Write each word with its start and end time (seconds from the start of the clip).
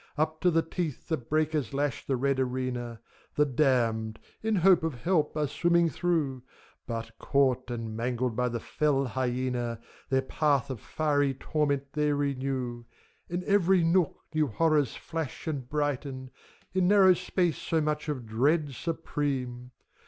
Up 0.17 0.41
to 0.41 0.49
the 0.49 0.63
teeth 0.63 1.09
the 1.09 1.15
breakers 1.17 1.75
lash 1.75 2.07
the 2.07 2.15
red 2.15 2.39
arena; 2.39 2.99
The 3.35 3.45
Damned, 3.45 4.17
in 4.41 4.55
hope 4.55 4.81
of 4.81 4.95
help, 5.03 5.37
are 5.37 5.45
swimming 5.45 5.89
through; 5.91 6.41
But, 6.87 7.19
caught 7.19 7.69
and 7.69 7.95
mangled 7.95 8.35
by 8.35 8.49
the 8.49 8.59
fell 8.59 9.05
hyena, 9.05 9.79
Their 10.09 10.23
path 10.23 10.71
of 10.71 10.79
fiery 10.81 11.35
torment 11.35 11.93
they 11.93 12.11
renew. 12.13 12.85
In 13.29 13.43
every 13.45 13.83
nook 13.83 14.17
new 14.33 14.47
horrors 14.47 14.95
flash 14.95 15.45
and 15.45 15.69
brighten, 15.69 16.31
In 16.73 16.87
narrow 16.87 17.13
space 17.13 17.59
so 17.59 17.79
much 17.79 18.09
of 18.09 18.25
dread 18.25 18.71
supreme! 18.73 19.69